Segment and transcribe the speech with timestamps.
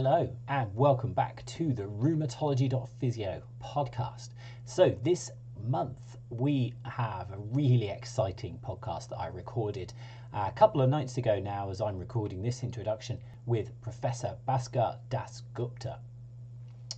[0.00, 4.28] Hello, and welcome back to the Rheumatology.physio podcast.
[4.64, 5.32] So, this
[5.66, 9.92] month we have a really exciting podcast that I recorded
[10.32, 15.42] a couple of nights ago now, as I'm recording this introduction with Professor Bhaskar Das
[15.52, 15.98] Gupta.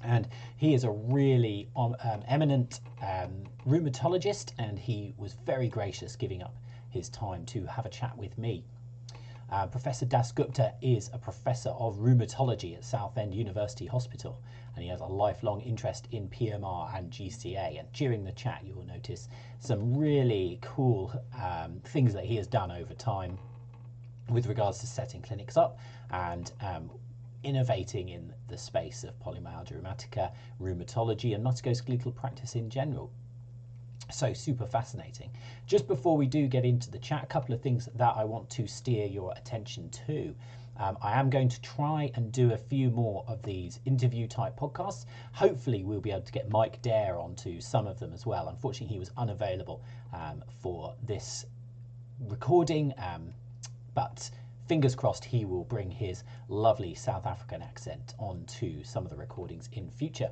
[0.05, 0.29] And
[0.59, 1.97] he is a really um,
[2.29, 6.55] eminent um, rheumatologist, and he was very gracious giving up
[6.91, 8.63] his time to have a chat with me.
[9.51, 14.41] Uh, professor Dasgupta is a professor of rheumatology at Southend University Hospital,
[14.75, 17.81] and he has a lifelong interest in PMR and GCA.
[17.81, 22.47] And during the chat, you will notice some really cool um, things that he has
[22.47, 23.39] done over time
[24.29, 25.81] with regards to setting clinics up
[26.13, 26.89] and um,
[27.43, 33.11] innovating in the space of polymyalgia rheumatica, rheumatology, and musculoskeletal practice in general.
[34.11, 35.31] So super fascinating.
[35.67, 38.51] Just before we do get into the chat, a couple of things that I want
[38.51, 40.35] to steer your attention to.
[40.79, 44.59] Um, I am going to try and do a few more of these interview type
[44.59, 45.05] podcasts.
[45.33, 48.49] Hopefully, we'll be able to get Mike Dare onto some of them as well.
[48.49, 49.83] Unfortunately, he was unavailable
[50.15, 51.45] um, for this
[52.29, 53.35] recording, um,
[53.95, 54.31] but
[54.67, 59.69] fingers crossed he will bring his lovely South African accent onto some of the recordings
[59.73, 60.31] in future.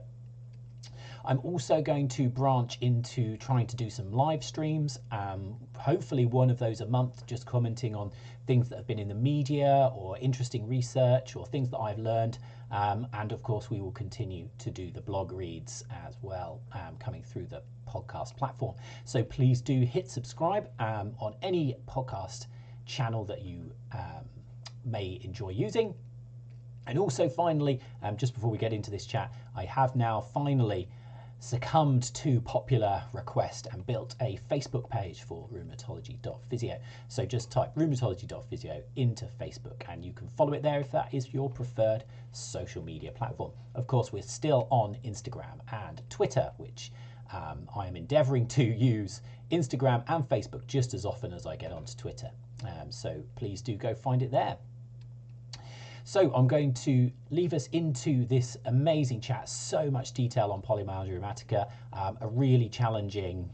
[1.24, 6.50] I'm also going to branch into trying to do some live streams, um, hopefully one
[6.50, 8.10] of those a month, just commenting on
[8.46, 12.38] things that have been in the media or interesting research or things that I've learned.
[12.70, 16.96] Um, and of course, we will continue to do the blog reads as well, um,
[16.98, 18.74] coming through the podcast platform.
[19.04, 22.46] So please do hit subscribe um, on any podcast
[22.86, 24.24] channel that you um,
[24.84, 25.94] may enjoy using.
[26.86, 30.88] And also, finally, um, just before we get into this chat, I have now finally
[31.40, 36.78] succumbed to popular request and built a Facebook page for rheumatology.physio.
[37.08, 41.32] So just type rheumatology.physio into Facebook and you can follow it there if that is
[41.32, 43.52] your preferred social media platform.
[43.74, 46.92] Of course, we're still on Instagram and Twitter, which
[47.32, 51.72] um, I am endeavoring to use Instagram and Facebook just as often as I get
[51.72, 52.30] onto Twitter.
[52.64, 54.56] Um, so please do go find it there.
[56.08, 59.46] So I'm going to leave us into this amazing chat.
[59.46, 63.50] So much detail on polymyalgia rheumatica, um, a really challenging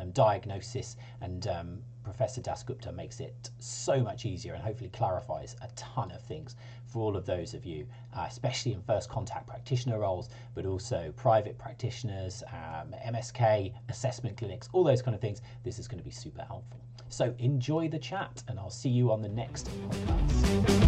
[0.00, 5.68] um, diagnosis, and um, Professor Dasgupta makes it so much easier and hopefully clarifies a
[5.74, 6.54] ton of things
[6.86, 7.84] for all of those of you,
[8.14, 14.68] uh, especially in first contact practitioner roles, but also private practitioners, um, MSK, assessment clinics,
[14.72, 15.42] all those kind of things.
[15.64, 16.78] This is going to be super helpful.
[17.08, 20.85] So enjoy the chat, and I'll see you on the next podcast.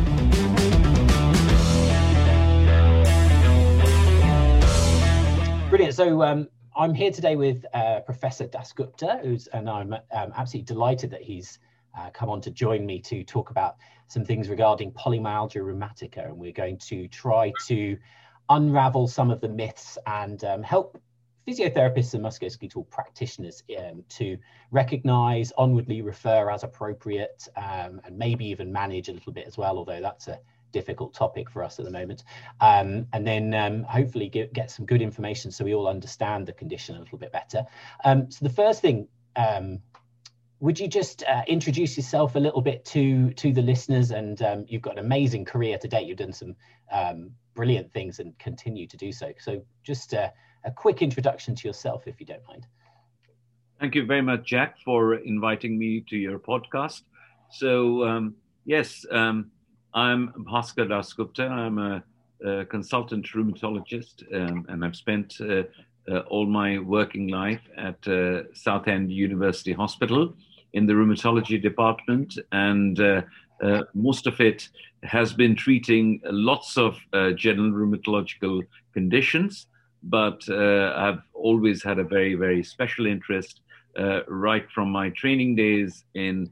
[5.79, 5.95] Brilliant.
[5.95, 11.09] So um, I'm here today with uh, Professor Dasgupta, who's, and I'm um, absolutely delighted
[11.13, 11.61] that he's
[11.97, 13.77] uh, come on to join me to talk about
[14.09, 17.97] some things regarding polymyalgia rheumatica, and we're going to try to
[18.49, 21.01] unravel some of the myths and um, help
[21.47, 24.37] physiotherapists and musculoskeletal practitioners um, to
[24.73, 29.79] recognize, onwardly refer as appropriate, um, and maybe even manage a little bit as well,
[29.79, 30.41] although that's a
[30.73, 32.25] difficult topic for us at the moment.
[32.61, 36.53] Um, and then um, hopefully get, get some good information so we all understand the
[36.53, 37.65] condition a little bit better.
[38.05, 39.81] Um, so the first thing, um,
[40.61, 44.11] would you just uh, introduce yourself a little bit to to the listeners?
[44.11, 46.09] And um, you've got an amazing career to date.
[46.09, 46.57] You've done some
[46.91, 49.33] um, brilliant things and continue to do so.
[49.39, 50.31] So just uh,
[50.65, 52.67] a quick introduction to yourself, if you don't mind.
[53.79, 57.03] Thank you very much, Jack, for inviting me to your podcast.
[57.51, 58.33] So
[58.65, 59.07] yes.
[59.99, 61.51] I'm Bhaskar Dasgupta.
[61.51, 62.05] I'm a,
[62.49, 65.65] a consultant rheumatologist, um, and I've spent uh,
[66.09, 70.33] uh, all my working life at uh, Southend University Hospital
[70.73, 73.23] in the rheumatology department, and uh,
[73.61, 74.69] uh, most of it
[75.03, 78.63] has been treating lots of uh, general rheumatological
[78.95, 79.67] conditions.
[80.05, 83.63] But I've always had a very, very special interest
[84.29, 86.49] right from my training days in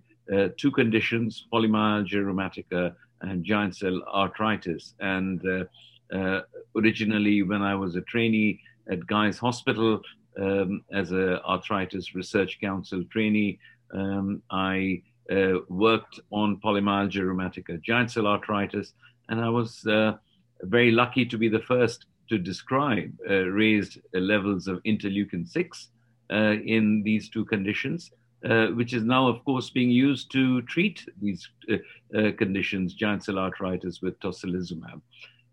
[0.57, 4.95] two conditions: polymyalgia rheumatica and giant cell arteritis.
[5.01, 6.43] And uh, uh,
[6.77, 8.61] originally, when I was a trainee
[8.91, 10.01] at Guy's Hospital
[10.39, 13.59] um, as an arthritis research council trainee,
[13.93, 18.93] um, I uh, worked on polymyalgia rheumatica, giant cell arteritis,
[19.29, 20.13] and I was uh,
[20.63, 25.89] very lucky to be the first to describe uh, raised levels of interleukin 6
[26.31, 26.35] uh,
[26.65, 28.11] in these two conditions
[28.45, 31.77] uh, which is now, of course, being used to treat these uh,
[32.17, 35.01] uh, conditions, giant cell arteritis with tocilizumab.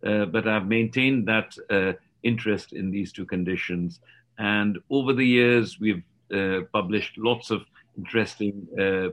[0.05, 1.93] Uh, but I've maintained that uh,
[2.23, 3.99] interest in these two conditions.
[4.37, 6.03] And over the years, we've
[6.33, 7.61] uh, published lots of
[7.95, 8.67] interesting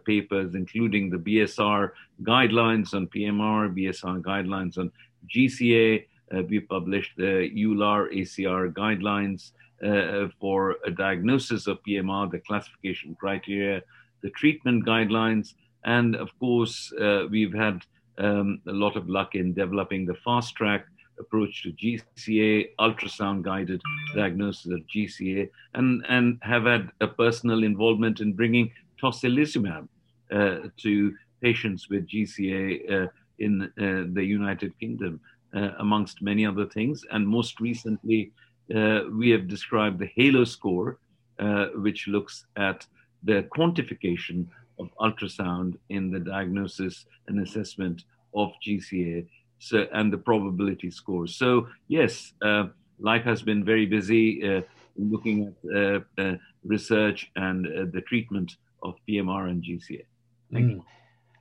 [0.06, 1.90] papers, including the BSR
[2.22, 4.90] guidelines on PMR, BSR guidelines on
[5.28, 9.52] GCA, uh, we published the EULAR ACR guidelines
[9.84, 13.82] uh, for a diagnosis of PMR, the classification criteria,
[14.22, 15.54] the treatment guidelines,
[15.84, 17.84] and of course, uh, we've had
[18.18, 20.86] um, a lot of luck in developing the fast track
[21.18, 23.80] approach to GCA, ultrasound guided
[24.14, 28.70] diagnosis of GCA, and, and have had a personal involvement in bringing
[29.02, 29.88] tocilizumab
[30.32, 33.06] uh, to patients with GCA uh,
[33.38, 35.20] in uh, the United Kingdom,
[35.54, 37.04] uh, amongst many other things.
[37.10, 38.32] And most recently,
[38.74, 40.98] uh, we have described the HALO score,
[41.38, 42.86] uh, which looks at
[43.22, 44.46] the quantification
[44.78, 49.26] of ultrasound in the diagnosis and assessment of GCA
[49.58, 51.26] so, and the probability score.
[51.26, 52.68] So, yes, uh,
[52.98, 54.62] life has been very busy uh,
[54.96, 56.34] looking at uh, uh
[56.64, 60.04] research and uh, the treatment of PMR and GCA.
[60.52, 60.70] Thank mm.
[60.70, 60.84] you.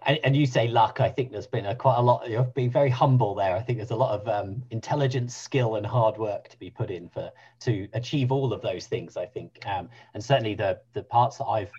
[0.06, 1.02] And, and, you say luck.
[1.02, 2.30] I think there's been a, quite a lot.
[2.30, 3.56] You're being very humble there.
[3.56, 6.90] I think there's a lot of um, intelligence, skill, and hard work to be put
[6.90, 7.32] in for
[7.62, 9.18] to achieve all of those things.
[9.18, 11.72] I think, um, and certainly the the parts that I've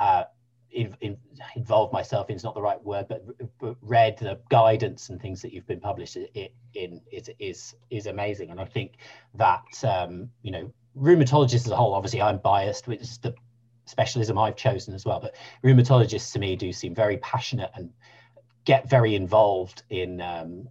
[0.00, 0.24] uh,
[0.70, 1.16] in, in,
[1.56, 3.24] involved myself in is not the right word, but,
[3.60, 8.06] but, read the guidance and things that you've been published in, in is, is is
[8.06, 8.50] amazing.
[8.50, 8.96] And I think
[9.34, 13.34] that um, you know rheumatologists as a whole, obviously I'm biased, which is the
[13.88, 15.20] specialism I've chosen as well.
[15.20, 17.90] But rheumatologists to me do seem very passionate and
[18.64, 20.68] get very involved in um,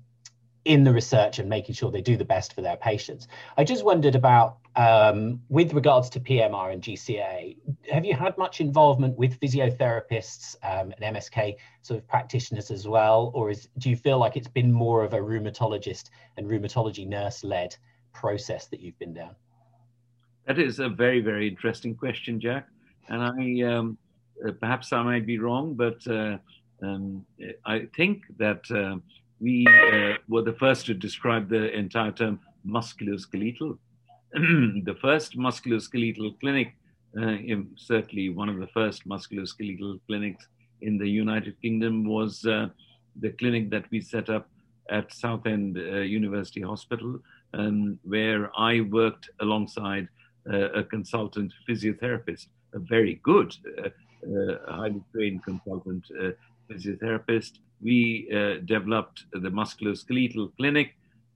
[0.68, 3.30] in the research and making sure they do the best for their patients.
[3.58, 7.56] I just wondered about, um, with regards to PMR and GCA,
[7.90, 13.32] have you had much involvement with physiotherapists um, and MSK sort of practitioners as well,
[13.34, 17.78] or is, do you feel like it's been more of a rheumatologist and rheumatology nurse-led
[18.14, 19.36] process that you've been down?
[20.48, 22.68] That is a very, very interesting question, Jack.
[23.10, 23.98] And I um,
[24.46, 26.38] uh, perhaps I might be wrong, but uh,
[26.84, 27.26] um,
[27.66, 28.98] I think that uh,
[29.40, 29.66] we
[30.28, 33.78] were the first to describe the entire term musculoskeletal.
[34.34, 36.76] the first musculoskeletal clinic,
[37.78, 40.48] certainly one of the first musculoskeletal clinics
[40.82, 44.48] in the United Kingdom, was the clinic that we set up
[44.90, 47.20] at Southend uh, University Hospital,
[47.54, 50.08] um, where I worked alongside
[50.52, 53.50] uh, a consultant physiotherapist, a very good,
[53.84, 56.04] uh, highly trained consultant
[56.70, 60.96] physiotherapist we uh, developed the musculoskeletal clinic.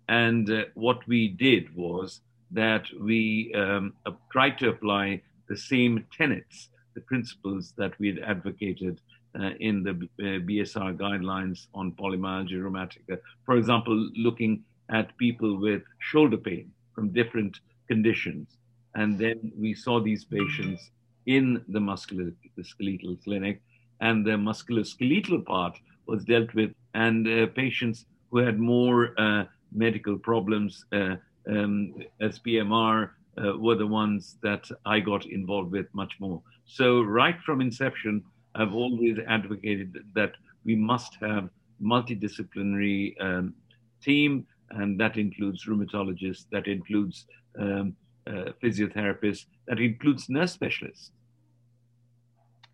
[0.09, 2.21] And uh, what we did was
[2.51, 8.19] that we um, uh, tried to apply the same tenets, the principles that we had
[8.19, 8.99] advocated
[9.39, 13.19] uh, in the uh, BSR guidelines on polymyalgia rheumatica.
[13.45, 18.57] For example, looking at people with shoulder pain from different conditions.
[18.95, 20.91] And then we saw these patients
[21.25, 23.61] in the musculoskeletal clinic,
[23.99, 25.77] and the musculoskeletal part
[26.07, 31.15] was dealt with, and uh, patients who had more uh, medical problems uh,
[31.49, 36.41] um, as PMR uh, were the ones that I got involved with much more.
[36.65, 38.23] So right from inception,
[38.55, 40.33] I've always advocated that
[40.65, 41.49] we must have
[41.81, 43.53] multidisciplinary um,
[44.01, 47.25] team, and that includes rheumatologists, that includes
[47.59, 47.95] um,
[48.27, 51.11] uh, physiotherapists, that includes nurse specialists.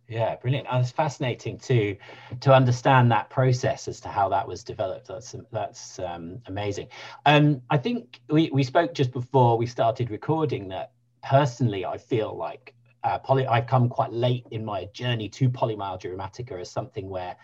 [0.07, 0.67] Yeah, brilliant.
[0.71, 1.97] And it's fascinating to
[2.39, 5.07] to understand that process as to how that was developed.
[5.07, 6.87] That's that's um, amazing.
[7.25, 10.93] Um, I think we, we spoke just before we started recording that
[11.23, 16.05] personally I feel like uh, poly, I've come quite late in my journey to polymyalgia
[16.05, 17.35] rheumatica as something where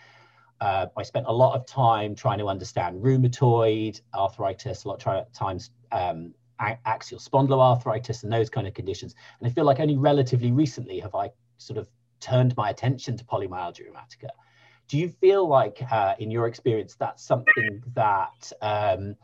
[0.61, 5.31] uh, I spent a lot of time trying to understand rheumatoid arthritis, a lot of
[5.33, 9.15] times um, axial spondyloarthritis and those kind of conditions.
[9.39, 11.87] And I feel like only relatively recently have I sort of
[12.19, 14.29] turned my attention to polymyalgia rheumatica.
[14.87, 19.15] Do you feel like, uh, in your experience, that's something that um,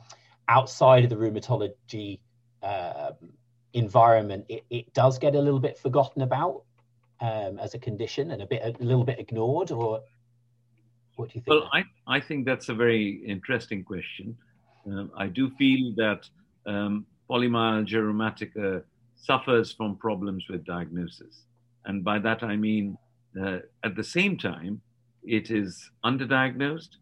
[0.48, 2.20] outside of the rheumatology
[2.64, 3.12] uh,
[3.74, 6.64] environment, it, it, does get a little bit forgotten about
[7.22, 10.02] um, as a condition and a bit, a little bit ignored, or
[11.16, 11.48] what do you think?
[11.48, 14.38] Well, I, I think that's a very interesting question.
[14.86, 16.28] Um, I do feel that
[16.66, 18.84] um, polymyalgia rheumatica
[19.16, 21.44] suffers from problems with diagnosis.
[21.86, 22.98] And by that I mean,
[23.40, 24.82] uh, at the same time,
[25.24, 26.98] it is underdiagnosed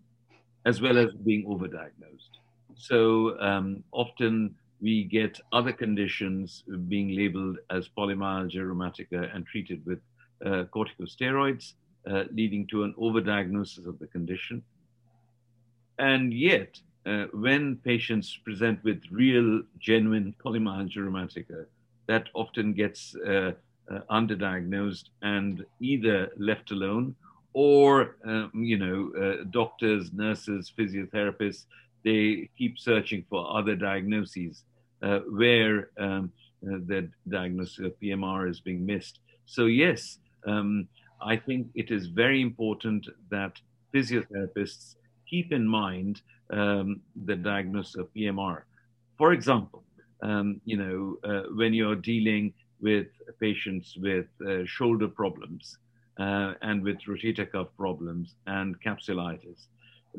[0.65, 2.33] as well as being overdiagnosed.
[2.75, 9.99] So um, often we get other conditions being labeled as polymyalgia rheumatica and treated with
[10.45, 11.73] uh, corticosteroids,
[12.09, 14.61] uh, leading to an overdiagnosis of the condition.
[15.99, 21.65] And yet, uh, when patients present with real, genuine polymyalgia rheumatica,
[22.07, 23.51] that often gets uh,
[23.91, 27.15] uh, underdiagnosed and either left alone
[27.53, 31.65] or um, you know uh, doctors nurses physiotherapists
[32.03, 34.63] they keep searching for other diagnoses
[35.01, 36.31] uh, where um,
[36.65, 39.19] uh, the diagnosis of PMR is being missed.
[39.45, 40.87] So, yes, um,
[41.21, 43.53] I think it is very important that
[43.93, 44.95] physiotherapists
[45.29, 48.61] keep in mind um, the diagnosis of PMR.
[49.17, 49.83] For example,
[50.21, 53.07] um, you know, uh, when you're dealing with
[53.39, 55.77] patients with uh, shoulder problems
[56.19, 59.67] uh, and with rotator cuff problems and capsulitis,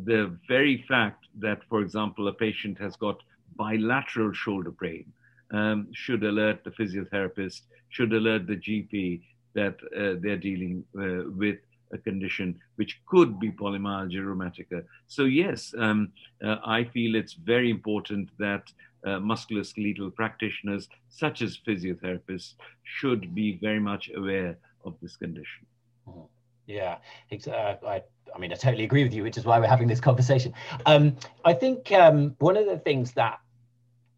[0.04, 3.20] the very fact that, for example, a patient has got
[3.56, 5.12] bilateral shoulder pain
[5.52, 9.22] um, should alert the physiotherapist, should alert the GP
[9.54, 11.58] that uh, they're dealing uh, with
[11.92, 14.84] a condition which could be polymyalgia rheumatica.
[15.06, 16.12] So, yes, um,
[16.44, 18.70] uh, I feel it's very important that
[19.04, 25.66] uh, musculoskeletal practitioners, such as physiotherapists, should be very much aware of this condition.
[26.08, 26.20] Mm-hmm.
[26.66, 26.98] Yeah,
[27.46, 28.02] uh, I,
[28.34, 30.52] I mean, I totally agree with you, which is why we're having this conversation.
[30.84, 33.40] Um, I think um, one of the things that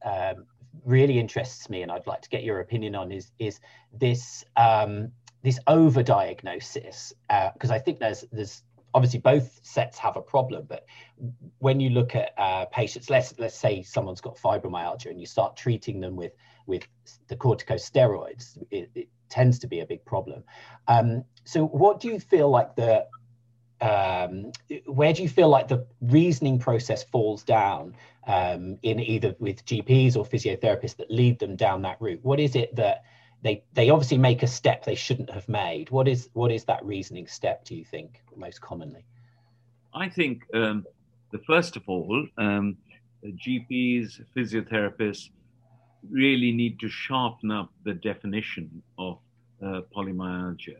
[0.04, 0.46] um,
[0.84, 3.60] really interests me, and I'd like to get your opinion on, is is
[3.92, 5.12] this um,
[5.42, 7.12] this overdiagnosis
[7.54, 10.84] because uh, I think there's there's obviously both sets have a problem, but
[11.58, 15.56] when you look at uh, patients, let's let's say someone's got fibromyalgia and you start
[15.56, 16.32] treating them with
[16.66, 16.86] with
[17.28, 20.44] the corticosteroids, it, it tends to be a big problem.
[20.88, 23.06] Um, so, what do you feel like the
[23.80, 24.52] um,
[24.86, 30.16] where do you feel like the reasoning process falls down um, in either with GPs
[30.16, 32.20] or physiotherapists that lead them down that route?
[32.22, 33.04] What is it that
[33.42, 35.90] they they obviously make a step they shouldn't have made?
[35.90, 37.64] What is what is that reasoning step?
[37.64, 39.04] Do you think most commonly?
[39.94, 40.86] I think um,
[41.32, 42.76] the first of all, um,
[43.24, 45.30] GPs, physiotherapists
[46.08, 49.18] really need to sharpen up the definition of
[49.62, 50.78] uh, polymyalgia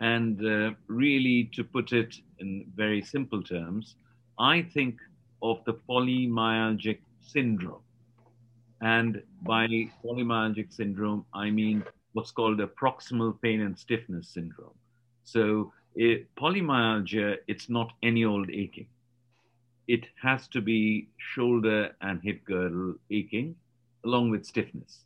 [0.00, 3.96] and uh, really, to put it in very simple terms,
[4.38, 4.98] I think
[5.42, 7.82] of the polymyalgic syndrome.
[8.82, 9.66] And by
[10.04, 14.74] polymyalgic syndrome, I mean what's called a proximal pain and stiffness syndrome.
[15.24, 18.88] So, it, polymyalgia, it's not any old aching.
[19.88, 23.56] It has to be shoulder and hip girdle aching
[24.04, 25.04] along with stiffness.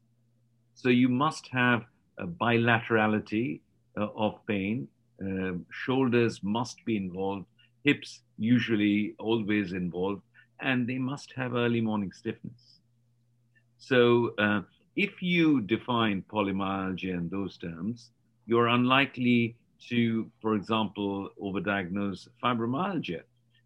[0.75, 1.85] So, you must have
[2.19, 3.61] a bilaterality
[3.99, 4.89] uh, of pain.
[5.21, 7.47] Um, shoulders must be involved,
[7.85, 10.23] hips usually always involved,
[10.61, 12.81] and they must have early morning stiffness.
[13.89, 14.63] So, uh,
[14.97, 18.13] if you define polymyalgia in those terms,
[18.47, 19.57] you're unlikely
[19.91, 23.23] to, for example, overdiagnose fibromyalgia,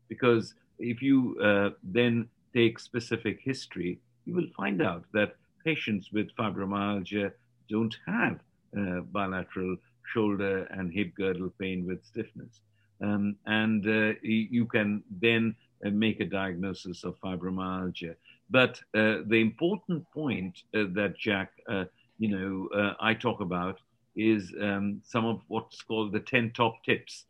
[0.09, 6.35] because if you uh, then take specific history, you will find out that patients with
[6.35, 7.31] fibromyalgia
[7.71, 8.41] don't have
[8.77, 9.77] uh, bilateral
[10.13, 12.61] shoulder and hip girdle pain with stiffness.
[13.01, 15.55] Um, and uh, you can then
[15.87, 18.17] uh, make a diagnosis of fibromyalgia.
[18.51, 21.85] But uh, the important point uh, that Jack, uh,
[22.19, 23.79] you know, uh, I talk about
[24.17, 27.27] is um, some of what's called the 10 top tips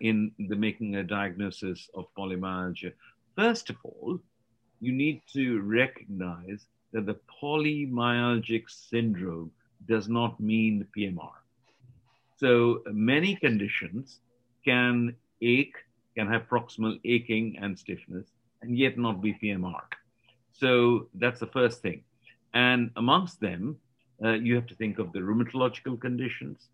[0.00, 2.92] in the making a diagnosis of polymyalgia.
[3.36, 4.18] First of all,
[4.80, 9.50] you need to recognize that the polymyalgic syndrome
[9.86, 11.32] does not mean PMR.
[12.36, 14.20] So many conditions
[14.64, 15.76] can ache,
[16.16, 18.26] can have proximal aching and stiffness,
[18.62, 19.82] and yet not be PMR.
[20.52, 22.02] So that's the first thing.
[22.54, 23.76] And amongst them,
[24.24, 26.68] uh, you have to think of the rheumatological conditions.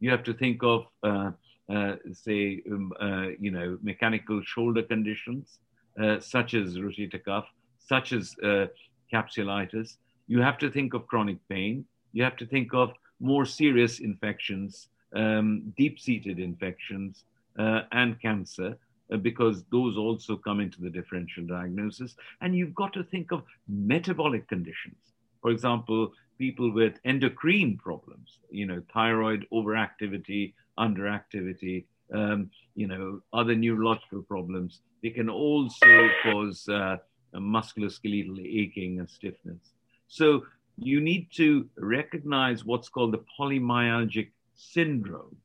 [0.00, 1.30] You have to think of, uh,
[1.72, 5.58] uh, say, um, uh, you know, mechanical shoulder conditions,
[6.00, 7.46] uh, such as rotator cuff,
[7.78, 8.66] such as uh,
[9.12, 9.96] capsulitis.
[10.26, 11.84] You have to think of chronic pain.
[12.12, 17.24] You have to think of more serious infections um, deep seated infections,
[17.58, 18.78] and cancer,
[19.16, 22.14] because those also come into the differential diagnosis.
[22.40, 24.96] And you've got to think of metabolic conditions.
[25.40, 33.54] For example, people with endocrine problems, you know, thyroid overactivity, underactivity, um, you know, other
[33.54, 34.80] neurological problems.
[35.02, 36.96] They can also cause uh,
[37.34, 39.72] musculoskeletal aching and stiffness.
[40.08, 40.44] So
[40.78, 45.36] you need to recognize what's called the polymyalgic syndrome,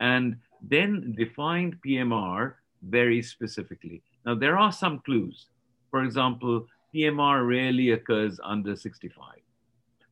[0.00, 4.02] and then defined PMR very specifically.
[4.24, 5.46] Now, there are some clues.
[5.90, 9.40] For example, PMR rarely occurs under 65,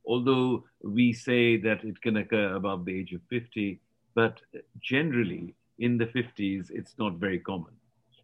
[0.07, 3.81] although we say that it can occur above the age of 50,
[4.15, 4.41] but
[4.81, 7.73] generally in the 50s, it's not very common.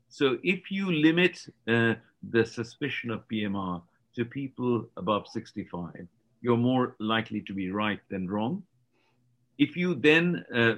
[0.08, 1.94] So if you limit uh,
[2.30, 3.82] the suspicion of PMR
[4.16, 6.06] to people above 65,
[6.42, 8.62] you're more likely to be right than wrong.
[9.58, 10.74] If you then uh,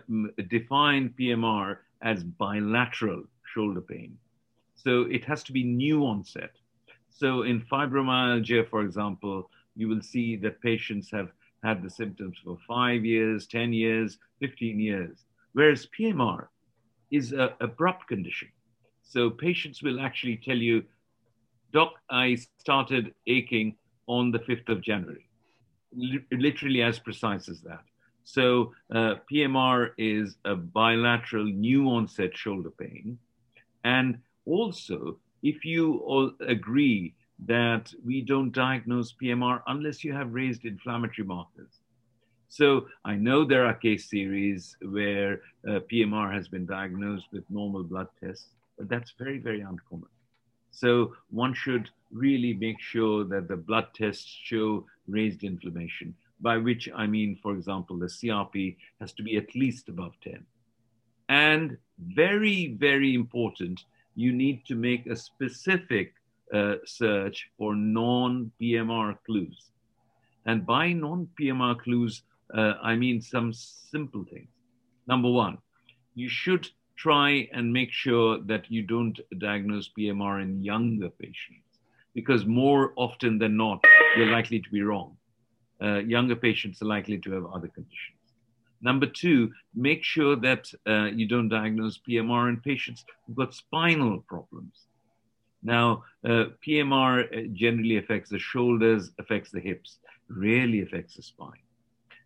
[0.48, 4.16] define PMR as bilateral shoulder pain,
[4.74, 6.52] so it has to be new onset.
[7.10, 11.30] So in fibromyalgia, for example, you will see that patients have
[11.62, 16.48] had the symptoms for five years, 10 years, 15 years, whereas PMR
[17.10, 18.48] is an abrupt condition.
[19.02, 20.84] So patients will actually tell you,
[21.72, 25.26] Doc, I started aching on the 5th of January,
[25.96, 27.84] L- literally as precise as that.
[28.24, 33.18] So uh, PMR is a bilateral new onset shoulder pain.
[33.84, 37.14] And also, if you all agree
[37.46, 41.80] that we don't diagnose PMR unless you have raised inflammatory markers.
[42.48, 47.82] So I know there are case series where uh, PMR has been diagnosed with normal
[47.82, 48.48] blood tests,
[48.78, 50.08] but that's very, very uncommon.
[50.70, 56.88] So one should really make sure that the blood tests show raised inflammation, by which
[56.94, 60.44] I mean, for example, the CRP has to be at least above 10.
[61.28, 61.78] And
[62.14, 66.14] very, very important, you need to make a specific
[66.52, 69.70] uh, search for non PMR clues.
[70.46, 72.22] And by non PMR clues,
[72.54, 74.48] uh, I mean some simple things.
[75.06, 75.58] Number one,
[76.14, 81.78] you should try and make sure that you don't diagnose PMR in younger patients,
[82.14, 83.82] because more often than not,
[84.16, 85.16] you're likely to be wrong.
[85.82, 88.21] Uh, younger patients are likely to have other conditions.
[88.82, 94.20] Number two, make sure that uh, you don't diagnose PMR in patients who've got spinal
[94.28, 94.86] problems.
[95.62, 99.98] Now, uh, PMR uh, generally affects the shoulders, affects the hips,
[100.28, 101.62] rarely affects the spine.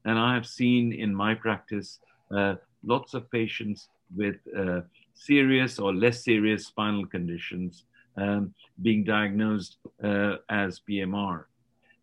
[0.06, 1.98] And I have seen in my practice
[2.34, 4.80] uh, lots of patients with uh,
[5.14, 7.84] serious or less serious spinal conditions
[8.16, 11.44] um, being diagnosed uh, as PMR.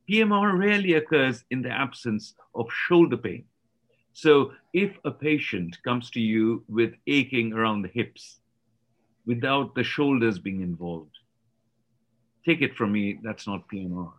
[0.08, 3.46] PMR rarely occurs in the absence of shoulder pain.
[4.14, 8.40] So, if a patient comes to you with aching around the hips
[9.26, 11.18] without the shoulders being involved,
[12.46, 14.12] take it from me, that's not PMR.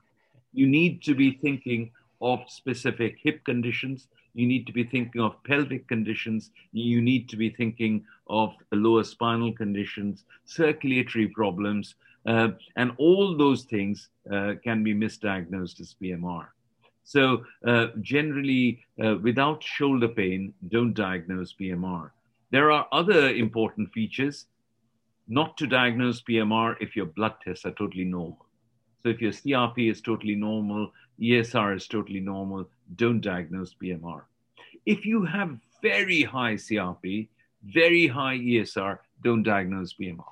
[0.52, 4.08] You need to be thinking of specific hip conditions.
[4.34, 6.50] You need to be thinking of pelvic conditions.
[6.72, 11.94] You need to be thinking of lower spinal conditions, circulatory problems,
[12.26, 16.46] uh, and all those things uh, can be misdiagnosed as PMR.
[17.04, 22.10] So, uh, generally, uh, without shoulder pain, don't diagnose PMR.
[22.50, 24.46] There are other important features
[25.28, 28.46] not to diagnose PMR if your blood tests are totally normal.
[29.02, 30.90] So if your CRP is totally normal,
[31.20, 34.22] ESR is totally normal, don't diagnose PMR.
[34.86, 37.28] If you have very high CRP,
[37.64, 40.24] very high ESR, don't diagnose PMR.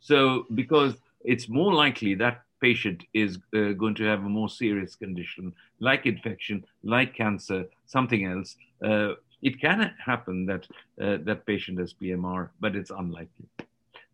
[0.00, 4.94] So because it's more likely that patient is uh, going to have a more serious
[4.94, 8.56] condition like infection, like cancer, something else.
[8.84, 10.66] Uh, it can happen that
[11.00, 13.46] uh, that patient has PMR, but it's unlikely.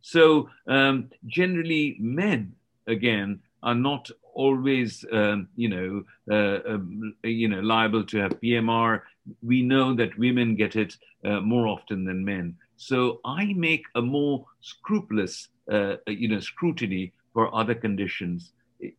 [0.00, 2.54] So um, generally, men
[2.86, 9.02] again are not always, um, you know, uh, um, you know, liable to have PMR.
[9.42, 12.56] We know that women get it uh, more often than men.
[12.76, 18.52] So I make a more scrupulous, uh, you know, scrutiny for other conditions.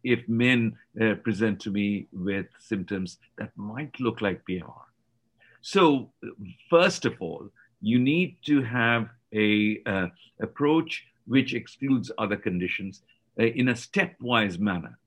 [0.03, 4.85] If men uh, present to me with symptoms that might look like PMR.
[5.61, 6.11] So
[6.69, 7.49] first of all,
[7.81, 10.07] you need to have a uh,
[10.41, 13.01] approach which excludes other conditions
[13.39, 14.97] uh, in a stepwise manner.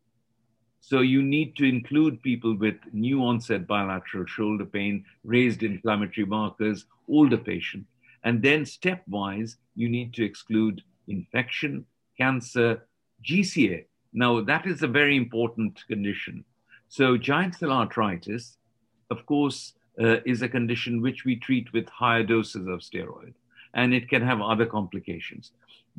[0.81, 6.87] So you need to include people with new onset bilateral shoulder pain, raised inflammatory markers,
[7.09, 7.87] older patient,
[8.25, 11.85] and then stepwise you need to exclude infection,
[12.19, 12.87] cancer,
[13.27, 13.85] GCA.
[14.13, 16.45] Now that is a very important condition.
[16.89, 18.57] So giant cell arteritis,
[19.11, 23.35] of course, uh, is a condition which we treat with higher doses of steroid
[23.75, 25.53] and it can have other complications.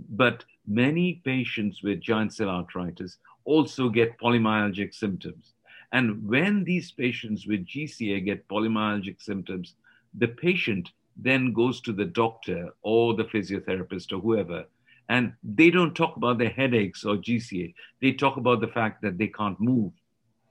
[0.10, 5.54] But many patients with giant cell arteritis also get polymyalgic symptoms.
[5.92, 9.76] And when these patients with GCA get polymyalgic symptoms,
[10.14, 14.66] the patient then goes to the doctor or the physiotherapist or whoever,
[15.10, 17.74] and they don't talk about their headaches or GCA.
[18.02, 19.94] They talk about the fact that they can't move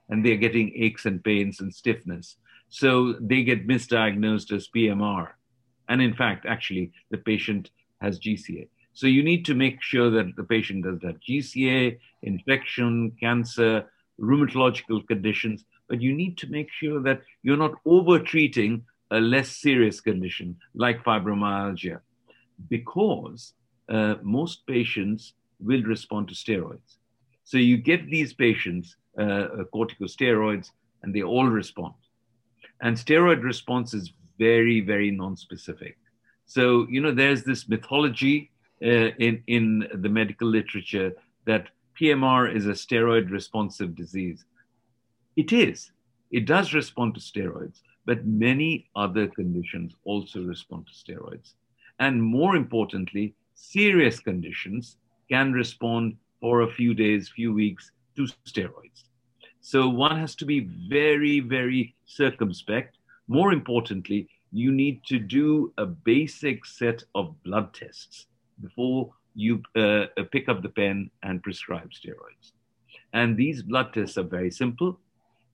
[0.09, 2.37] and they're getting aches and pains and stiffness.
[2.69, 5.29] So they get misdiagnosed as PMR.
[5.89, 7.69] And in fact, actually, the patient
[8.01, 8.67] has GCA.
[8.93, 13.85] So you need to make sure that the patient doesn't have GCA, infection, cancer,
[14.19, 19.49] rheumatological conditions, but you need to make sure that you're not over treating a less
[19.49, 21.99] serious condition like fibromyalgia,
[22.69, 23.53] because
[23.89, 26.97] uh, most patients will respond to steroids.
[27.43, 30.71] So you give these patients uh, corticosteroids
[31.01, 31.93] and they all respond.
[32.81, 35.97] And steroid response is very, very non-specific.
[36.45, 41.13] So, you know, there's this mythology uh, in, in the medical literature
[41.45, 41.69] that
[41.99, 44.45] PMR is a steroid responsive disease.
[45.35, 45.91] It is.
[46.31, 51.53] It does respond to steroids, but many other conditions also respond to steroids.
[51.99, 54.97] And more importantly, serious conditions
[55.29, 59.09] can respond for a few days, few weeks to steroids.
[59.61, 62.97] So one has to be very, very circumspect.
[63.27, 68.27] More importantly, you need to do a basic set of blood tests
[68.61, 72.53] before you uh, pick up the pen and prescribe steroids.
[73.13, 74.99] And these blood tests are very simple.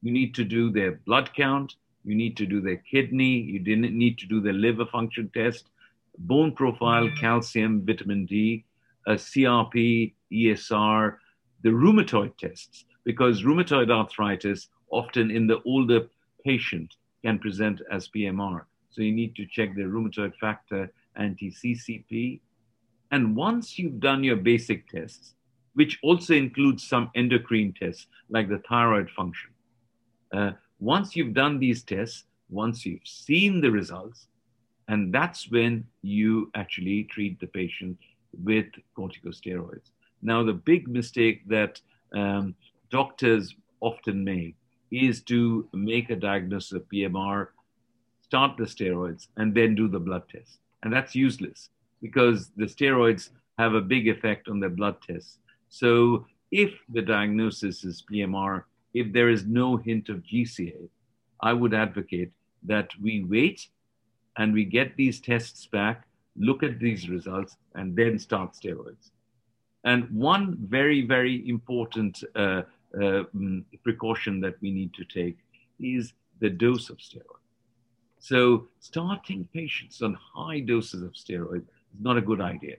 [0.02, 3.98] You need to do their blood count, you need to do their kidney, you didn't
[3.98, 5.70] need to do their liver function test,
[6.18, 8.66] bone profile, calcium, vitamin D,
[9.08, 11.18] CRP, ESR,
[11.64, 16.08] the rheumatoid tests, because rheumatoid arthritis, often in the older
[16.46, 18.62] patient, can present as PMR.
[18.90, 22.42] So you need to check the rheumatoid factor, anti CCP.
[23.12, 25.36] And once you've done your basic tests,
[25.74, 29.52] which also includes some endocrine tests like the thyroid function,
[30.34, 34.28] uh, once you've done these tests, once you've seen the results,
[34.88, 37.98] and that's when you actually treat the patient
[38.44, 38.66] with
[38.98, 39.92] corticosteroids.
[40.22, 41.80] Now, the big mistake that
[42.14, 42.56] um,
[42.90, 44.56] doctors often make
[44.92, 47.48] is to make a diagnosis of PMR,
[48.22, 50.60] start the steroids, and then do the blood test.
[50.84, 51.70] And that's useless
[52.02, 55.40] because the steroids have a big effect on the blood tests.
[55.70, 60.88] So, if the diagnosis is PMR, if there is no hint of GCA,
[61.42, 62.32] I would advocate
[62.64, 63.68] that we wait
[64.38, 69.12] and we get these tests back, look at these results, and then start steroids.
[69.84, 72.64] And one very, very important uh,
[72.96, 75.38] uh, mm, precaution that we need to take
[75.80, 77.44] is the dose of steroid.
[78.20, 82.78] So, starting patients on high doses of steroid is not a good idea.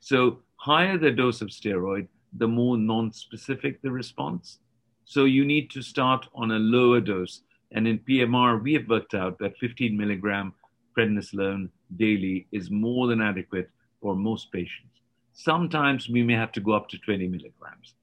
[0.00, 4.58] So, higher the dose of steroid, the more non-specific the response.
[5.04, 7.42] So, you need to start on a lower dose.
[7.70, 10.52] And in PMR, we have worked out that 15 milligram
[10.96, 15.00] prednisolone daily is more than adequate for most patients.
[15.32, 17.94] Sometimes we may have to go up to 20 milligrams,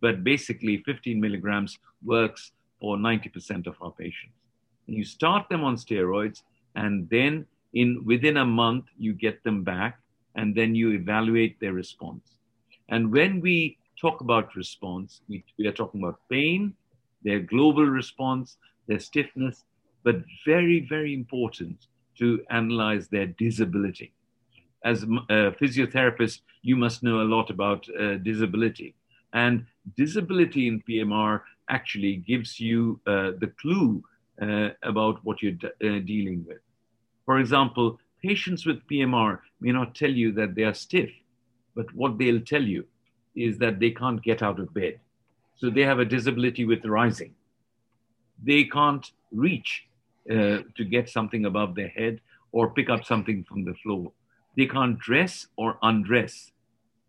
[0.00, 4.36] but basically 15 milligrams works for 90% of our patients.
[4.86, 6.42] You start them on steroids,
[6.76, 9.98] and then in within a month you get them back,
[10.36, 12.38] and then you evaluate their response.
[12.88, 16.74] And when we talk about response, we, we are talking about pain,
[17.24, 19.64] their global response, their stiffness,
[20.04, 24.12] but very, very important, to analyze their disability.
[24.84, 28.94] As a physiotherapist, you must know a lot about uh, disability.
[29.32, 34.02] And disability in PMR actually gives you uh, the clue
[34.40, 36.58] uh, about what you're uh, dealing with.
[37.24, 41.10] For example, patients with PMR may not tell you that they are stiff,
[41.74, 42.86] but what they'll tell you
[43.34, 45.00] is that they can't get out of bed.
[45.56, 47.34] So they have a disability with rising.
[48.42, 49.86] They can't reach
[50.30, 52.20] uh, to get something above their head
[52.52, 54.12] or pick up something from the floor.
[54.56, 56.52] They can't dress or undress.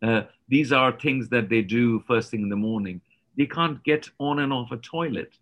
[0.01, 3.01] Uh, these are things that they do first thing in the morning.
[3.37, 5.33] They can't get on and off a toilet.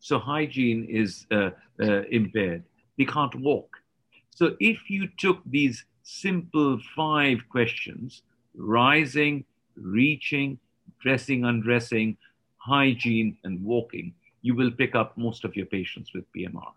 [0.00, 2.64] So hygiene is uh, uh, impaired.
[2.98, 3.76] They can't walk.
[4.30, 8.22] So if you took these simple five questions
[8.54, 9.44] rising,
[9.76, 10.58] reaching,
[11.00, 12.16] dressing, undressing,
[12.58, 16.72] hygiene, and walking you will pick up most of your patients with PMR.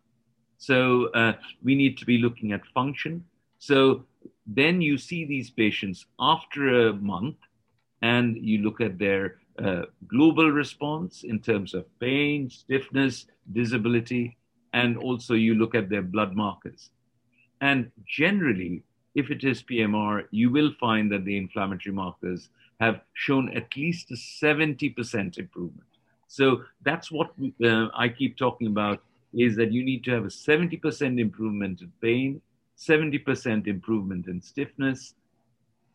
[0.57, 3.23] So uh, we need to be looking at function.
[3.59, 4.05] So
[4.47, 7.37] then you see these patients after a month
[8.01, 14.37] and you look at their uh, global response in terms of pain, stiffness, disability,
[14.73, 16.89] and also you look at their blood markers.
[17.61, 18.83] And generally,
[19.15, 22.49] if it is PMR, you will find that the inflammatory markers
[22.81, 25.87] have shown at least a 70% improvement.
[26.27, 27.31] So that's what
[27.63, 29.01] uh, I keep talking about
[29.35, 32.41] is that you need to have a 70% improvement in pain,
[32.77, 35.13] 70% improvement in stiffness,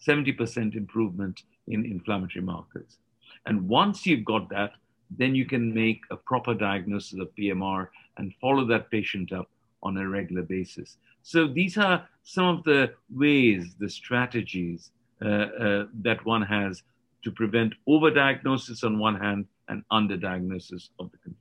[0.06, 2.98] 70% improvement in inflammatory markers.
[3.46, 4.72] And once you've got that,
[5.10, 9.48] then you can make a proper diagnosis of PMR and follow that patient up
[9.82, 10.98] on a regular basis.
[11.22, 14.90] So these are some of the ways, the strategies
[15.22, 16.82] uh, uh, that one has
[17.24, 21.39] to prevent overdiagnosis on one hand and underdiagnosis of the condition.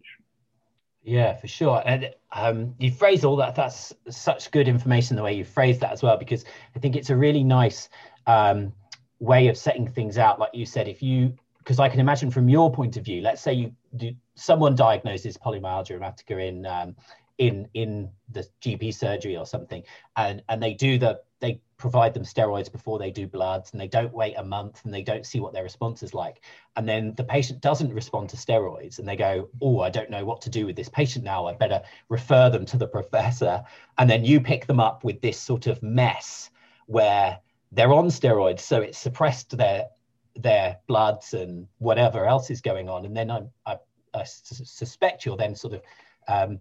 [1.01, 1.81] Yeah, for sure.
[1.85, 3.55] And um, you phrase all that.
[3.55, 6.43] That's such good information the way you phrase that as well, because
[6.75, 7.89] I think it's a really nice
[8.27, 8.73] um,
[9.19, 10.39] way of setting things out.
[10.39, 13.41] Like you said, if you, because I can imagine from your point of view, let's
[13.41, 16.95] say you do someone diagnoses polymyalgia rheumatica in um,
[17.37, 19.83] in in the GP surgery or something,
[20.17, 23.87] and and they do the they provide them steroids before they do bloods and they
[23.87, 26.41] don't wait a month and they don't see what their response is like.
[26.75, 30.25] And then the patient doesn't respond to steroids and they go oh i don't know
[30.25, 31.47] what to do with this patient now.
[31.47, 33.63] I better refer them to the professor.
[33.97, 36.51] And then you pick them up with this sort of mess
[36.85, 37.39] where
[37.71, 39.87] they're on steroids so it's suppressed their
[40.35, 43.05] their bloods and whatever else is going on.
[43.05, 43.77] And then i, I,
[44.13, 45.81] I suspect you're then sort of
[46.27, 46.59] um,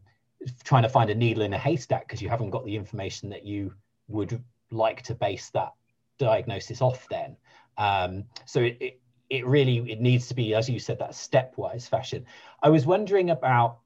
[0.63, 3.45] trying to find a needle in a haystack because you haven't got the information that
[3.45, 3.75] you
[4.07, 5.73] would like to base that
[6.19, 7.37] diagnosis off then.
[7.77, 9.01] Um, so it, it,
[9.31, 12.25] it really it needs to be, as you said, that stepwise fashion.
[12.63, 13.79] I was wondering about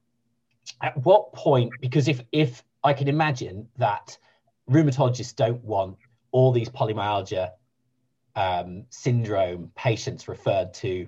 [0.81, 4.17] at what point, because if if I can imagine that
[4.69, 5.97] rheumatologists don't want
[6.31, 7.51] all these polymyalgia
[8.35, 11.07] um, syndrome patients referred to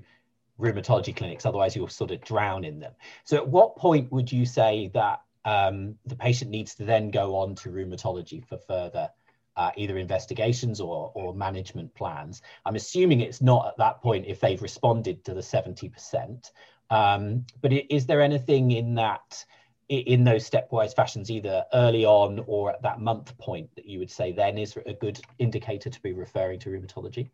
[0.59, 2.93] rheumatology clinics, otherwise you'll sort of drown in them.
[3.23, 7.35] So at what point would you say that um, the patient needs to then go
[7.37, 9.09] on to rheumatology for further
[9.57, 12.41] uh, either investigations or, or management plans.
[12.65, 16.51] I'm assuming it's not at that point if they've responded to the 70%.
[16.89, 19.45] Um, but is there anything in that,
[19.89, 24.11] in those stepwise fashions, either early on or at that month point, that you would
[24.11, 27.29] say then is a good indicator to be referring to rheumatology?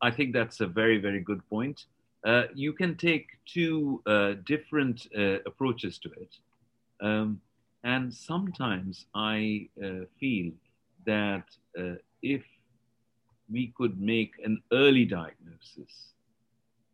[0.00, 1.86] I think that's a very, very good point.
[2.24, 6.36] Uh, you can take two uh, different uh, approaches to it.
[7.00, 7.40] Um,
[7.84, 10.52] and sometimes I uh, feel
[11.08, 11.44] that
[11.80, 12.44] uh, if
[13.50, 16.12] we could make an early diagnosis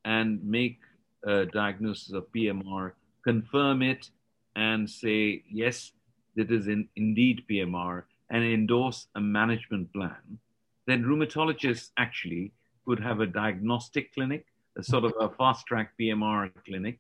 [0.04, 0.78] and make
[1.24, 2.92] a diagnosis of PMR,
[3.24, 4.10] confirm it,
[4.54, 5.92] and say, yes,
[6.36, 10.38] it is in, indeed PMR, and endorse a management plan,
[10.86, 12.52] then rheumatologists actually
[12.86, 14.46] could have a diagnostic clinic,
[14.78, 16.98] a sort of a fast track PMR clinic,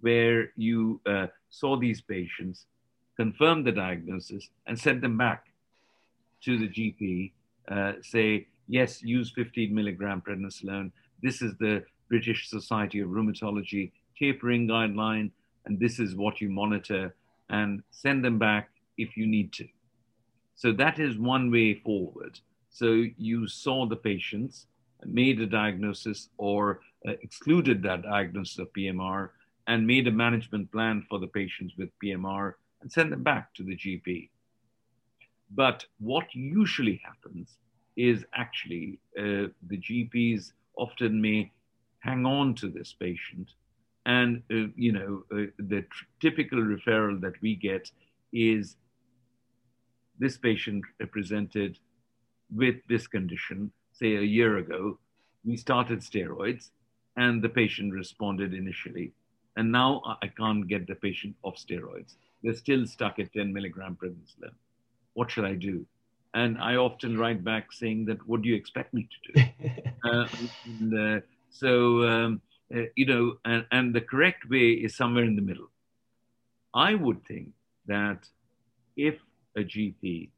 [0.00, 2.66] where you uh, saw these patients,
[3.16, 5.46] confirmed the diagnosis, and sent them back
[6.44, 7.32] to the GP,
[7.70, 10.92] uh, say, yes, use 15 milligram prednisolone.
[11.22, 15.30] This is the British Society of Rheumatology tapering guideline,
[15.66, 17.14] and this is what you monitor,
[17.50, 19.66] and send them back if you need to.
[20.56, 22.38] So that is one way forward.
[22.70, 24.66] So you saw the patients,
[25.04, 29.30] made a diagnosis or uh, excluded that diagnosis of PMR,
[29.66, 33.62] and made a management plan for the patients with PMR and send them back to
[33.62, 34.28] the GP.
[35.54, 37.58] But what usually happens
[37.96, 41.52] is actually uh, the GPs often may
[42.00, 43.50] hang on to this patient.
[44.04, 47.90] And, uh, you know, uh, the tr- typical referral that we get
[48.32, 48.76] is
[50.18, 51.78] this patient presented
[52.54, 54.98] with this condition, say a year ago.
[55.44, 56.70] We started steroids
[57.16, 59.12] and the patient responded initially.
[59.56, 62.16] And now I can't get the patient off steroids.
[62.42, 64.56] They're still stuck at 10 milligram prednisolone
[65.14, 65.86] what should I do?
[66.34, 69.72] And I often write back saying that, what do you expect me to do?
[70.04, 70.26] uh,
[70.66, 72.40] and, uh, so, um,
[72.74, 75.70] uh, you know, and, and the correct way is somewhere in the middle.
[76.74, 77.50] I would think
[77.86, 78.28] that
[78.96, 79.14] if
[79.56, 80.30] a GP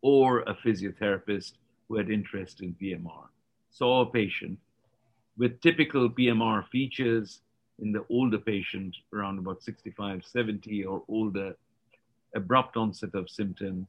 [0.00, 1.52] or a physiotherapist
[1.88, 3.28] who had interest in PMR
[3.70, 4.58] saw a patient
[5.38, 7.40] with typical PMR features
[7.78, 11.56] in the older patient around about 65, 70 or older,
[12.34, 13.86] abrupt onset of symptoms,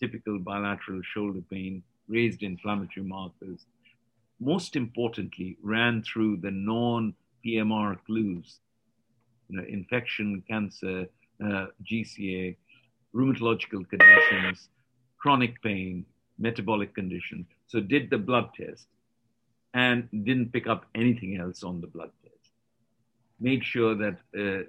[0.00, 3.66] typical bilateral shoulder pain, raised inflammatory markers.
[4.40, 8.60] Most importantly, ran through the non PMR clues,
[9.48, 11.06] you know, infection, cancer,
[11.42, 12.56] uh, GCA,
[13.14, 14.68] rheumatological conditions,
[15.18, 16.04] chronic pain,
[16.38, 17.46] metabolic condition.
[17.66, 18.86] So did the blood test
[19.74, 22.52] and didn't pick up anything else on the blood test.
[23.40, 24.62] Made sure that uh,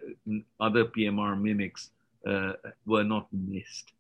[0.60, 1.92] other PMR mimics
[2.26, 2.54] uh,
[2.86, 3.94] were not missed.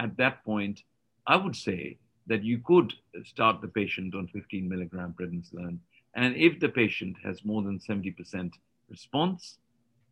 [0.00, 0.82] At that point,
[1.26, 2.92] I would say that you could
[3.24, 5.78] start the patient on 15 milligram prednisolone.
[6.14, 8.52] And if the patient has more than 70%
[8.88, 9.58] response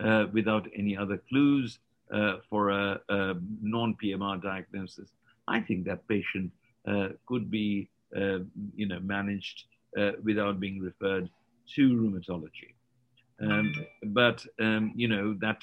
[0.01, 1.79] uh, without any other clues
[2.13, 5.11] uh, for a, a non PMR diagnosis,
[5.49, 6.53] I think that patient
[6.87, 8.39] uh, could be uh,
[8.75, 9.65] you know, managed
[9.99, 11.29] uh, without being referred
[11.75, 12.75] to rheumatology.
[13.41, 15.59] Um, but um, you know that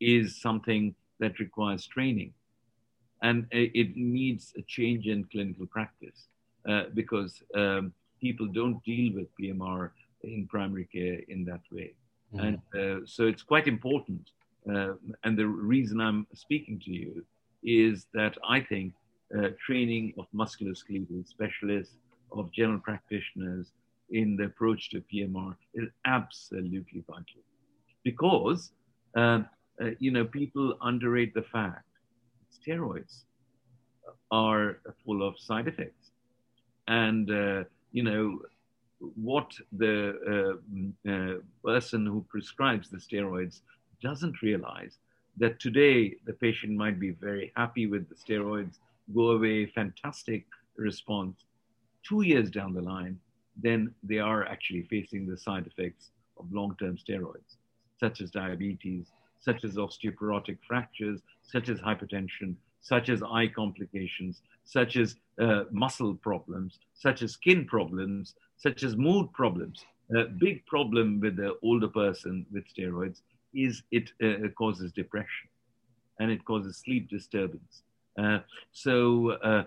[0.00, 2.32] is something that requires training.
[3.22, 6.28] And it needs a change in clinical practice
[6.68, 9.90] uh, because um, people don't deal with PMR
[10.22, 11.94] in primary care in that way.
[12.34, 12.46] Mm.
[12.46, 14.30] And uh, so it's quite important.
[14.70, 17.24] Uh, and the reason I'm speaking to you
[17.62, 18.94] is that I think
[19.36, 21.96] uh, training of musculoskeletal specialists,
[22.32, 23.72] of general practitioners
[24.10, 27.42] in the approach to PMR is absolutely vital
[28.02, 28.72] because
[29.16, 29.46] um,
[29.80, 31.84] uh, you know, people underrate the fact
[32.60, 33.24] steroids
[34.30, 36.10] are full of side effects.
[36.88, 38.40] And, uh, you know,
[38.98, 40.58] what the
[41.06, 43.60] uh, uh, person who prescribes the steroids
[44.02, 44.98] doesn't realize
[45.38, 48.78] that today the patient might be very happy with the steroids,
[49.14, 50.44] go away, fantastic
[50.76, 51.44] response.
[52.06, 53.18] Two years down the line,
[53.56, 57.56] then they are actually facing the side effects of long term steroids,
[57.98, 59.06] such as diabetes,
[59.40, 66.14] such as osteoporotic fractures, such as hypertension, such as eye complications, such as uh, muscle
[66.14, 69.84] problems, such as skin problems, such as mood problems.
[70.16, 73.20] A big problem with the older person with steroids
[73.54, 75.48] is it uh, causes depression
[76.18, 77.82] and it causes sleep disturbance.
[78.18, 78.40] Uh,
[78.72, 79.64] so, uh,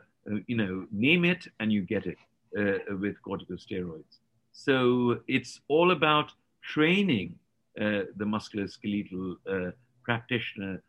[0.47, 2.17] you know, name it and you get it
[2.57, 4.19] uh, with corticosteroids.
[4.51, 6.31] So it's all about
[6.61, 7.35] training
[7.75, 9.71] the musculoskeletal uh,
[10.03, 10.81] practitioner,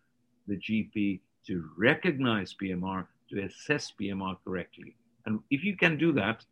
[0.47, 4.97] the GP, to recognize PMR, to assess PMR correctly.
[5.27, 6.45] And if you can do that,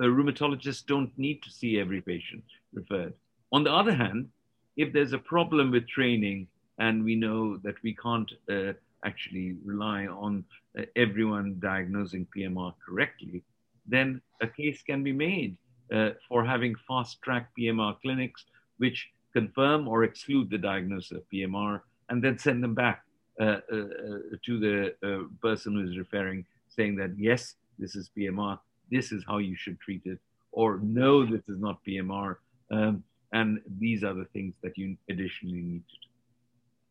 [0.00, 3.14] rheumatologists don't need to see every patient referred.
[3.52, 4.28] On the other hand,
[4.76, 6.46] if there's a problem with training
[6.78, 8.72] and we know that we can't uh,
[9.04, 10.44] actually rely on
[10.78, 13.42] uh, everyone diagnosing PMR correctly,
[13.86, 15.56] then a case can be made
[15.92, 18.44] uh, for having fast track PMR clinics
[18.76, 23.04] which confirm or exclude the diagnosis of PMR and then send them back
[23.40, 28.58] uh, uh, uh, to the person who is referring, saying that yes, this is PMR,
[28.90, 30.18] this is how you should treat it,
[30.50, 32.36] or no, this is not PMR.
[32.72, 35.94] Um, and these are the things that you additionally need to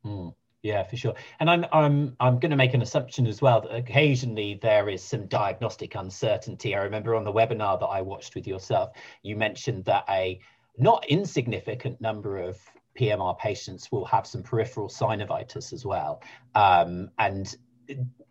[0.07, 0.09] do.
[0.09, 0.35] Mm.
[0.63, 1.13] Yeah, for sure.
[1.39, 5.03] And I'm I'm I'm going to make an assumption as well that occasionally there is
[5.03, 6.75] some diagnostic uncertainty.
[6.75, 10.39] I remember on the webinar that I watched with yourself, you mentioned that a
[10.77, 12.57] not insignificant number of
[12.99, 16.21] PMR patients will have some peripheral synovitis as well.
[16.55, 17.55] Um, and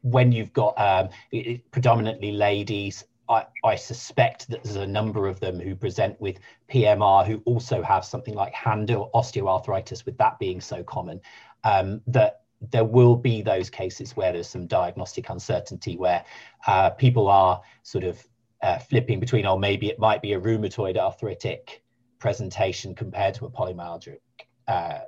[0.03, 5.41] when you've got um, it, predominantly ladies, I, I, suspect that there's a number of
[5.41, 6.39] them who present with
[6.71, 11.21] PMR who also have something like hand or osteoarthritis, with that being so common,
[11.65, 16.25] um, that there will be those cases where there's some diagnostic uncertainty where
[16.67, 18.25] uh, people are sort of
[18.63, 21.83] uh, flipping between, oh, maybe it might be a rheumatoid arthritic
[22.27, 24.19] presentation compared to a polymyalgic
[24.67, 24.99] uh,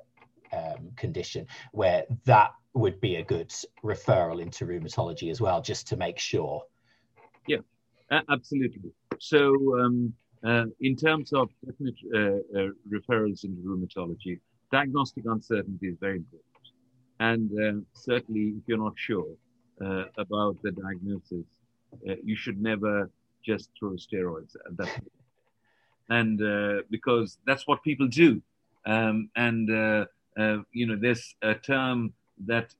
[0.52, 3.50] um, condition, where that would be a good
[3.82, 6.62] referral into rheumatology as well, just to make sure.
[7.48, 7.62] Yeah,
[8.30, 8.92] absolutely.
[9.18, 9.40] So,
[9.80, 10.14] um,
[10.46, 12.18] uh, in terms of definite uh,
[12.56, 14.38] uh, referrals into rheumatology,
[14.70, 16.66] diagnostic uncertainty is very important.
[17.18, 19.32] And uh, certainly, if you're not sure
[19.84, 21.46] uh, about the diagnosis,
[22.22, 23.10] you should never
[23.44, 25.02] just throw steroids at that.
[26.10, 26.38] And
[26.90, 28.40] because that's what people do.
[28.86, 29.68] Um, and,
[30.72, 32.12] you know, there's a term
[32.46, 32.74] that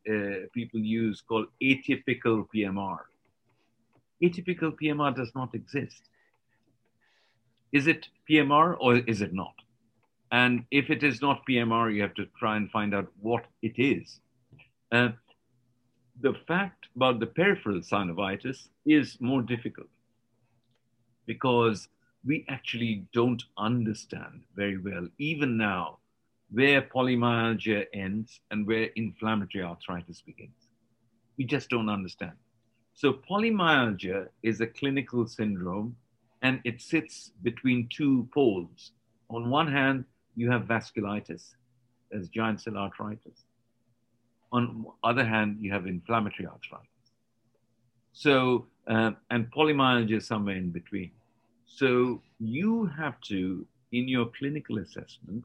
[0.55, 2.99] people use called atypical PMR
[4.23, 6.03] atypical PMR does not exist.
[7.73, 9.55] Is it PMR or is it not?
[10.33, 13.79] And if it is not PMR, you have to try and find out what it
[13.79, 14.21] is.
[14.93, 15.11] Uh,
[16.21, 19.89] the fact about the peripheral synovitis is more difficult
[21.27, 21.89] because
[22.25, 25.99] we actually don't understand very well, even now,
[26.51, 30.69] where polymyalgia ends and where inflammatory arthritis begins.
[31.37, 32.33] We just don't understand.
[32.95, 35.97] So polymyalgia is a clinical syndrome
[36.43, 38.93] and it sits between two poles.
[39.31, 40.05] On one hand,
[40.37, 41.55] you have vasculitis
[42.13, 43.45] as giant cell arteritis.
[44.51, 46.89] On the other hand, you have inflammatory arthritis.
[48.13, 51.13] So, uh, and polymyalgia is somewhere in between.
[51.69, 55.45] So you have to, in your clinical assessment,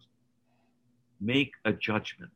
[1.20, 2.32] make a judgment.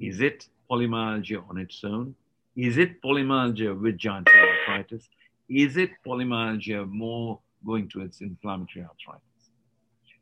[0.00, 2.14] Is it polymyalgia on its own?
[2.56, 5.08] Is it polymyalgia with giant cell arteritis?
[5.48, 9.50] Is it polymyalgia more going towards inflammatory arthritis?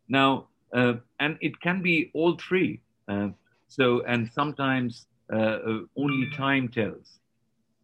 [0.08, 2.80] Now, uh, and it can be all three.
[3.08, 3.28] Uh,
[3.68, 7.18] so, and sometimes uh, uh only time tells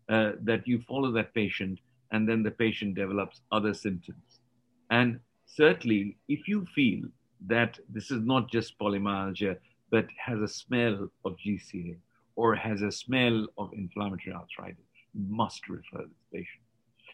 [0.09, 1.81] uh, that you follow that patient
[2.13, 4.32] and then the patient develops other symptoms.
[4.93, 7.05] And certainly, if you feel
[7.47, 9.57] that this is not just polymyalgia,
[9.91, 11.97] but has a smell of GCA
[12.37, 14.85] or has a smell of inflammatory arthritis,
[15.15, 16.65] you must refer this patient.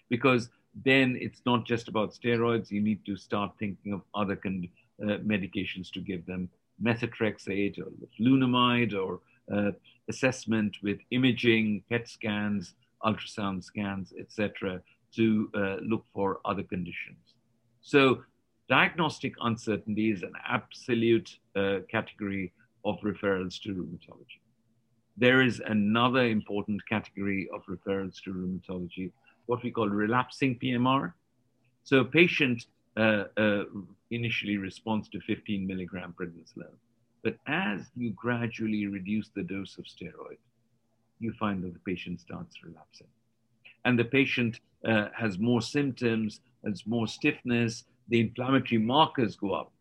[0.08, 0.50] Because
[0.84, 4.68] then it's not just about steroids, you need to start thinking of other con-
[5.00, 6.48] uh, medications to give them
[6.82, 9.20] methotrexate or leflunomide or
[9.54, 9.70] uh,
[10.08, 12.74] assessment with imaging, PET scans,
[13.04, 14.82] ultrasound scans, etc.,
[15.14, 17.37] to uh, look for other conditions.
[17.92, 18.00] So,
[18.68, 22.52] diagnostic uncertainty is an absolute uh, category
[22.84, 24.40] of referrals to rheumatology
[25.18, 29.10] there is another important category of referrals to rheumatology,
[29.46, 31.12] what we call relapsing PMR.
[31.82, 32.66] So a patient
[32.96, 33.64] uh, uh,
[34.12, 36.78] initially responds to 15 milligram prednisolone.
[37.24, 40.38] But as you gradually reduce the dose of steroid,
[41.18, 43.08] you find that the patient starts relapsing.
[43.84, 49.72] And the patient uh, has more symptoms, has more stiffness, the inflammatory markers go up.